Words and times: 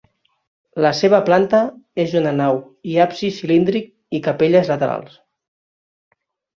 La 0.85 0.91
seva 0.99 1.19
planta 1.27 1.59
és 2.05 2.17
una 2.23 2.33
nau 2.39 2.59
i 2.95 2.99
absis 3.07 3.39
cilíndric 3.45 3.95
i 4.21 4.25
capelles 4.31 4.77
laterals. 4.77 5.25